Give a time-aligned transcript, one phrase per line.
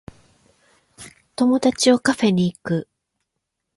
[1.35, 2.89] 友達をカフェに行く